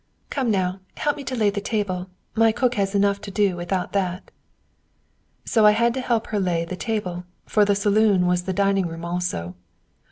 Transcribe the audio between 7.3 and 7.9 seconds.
for the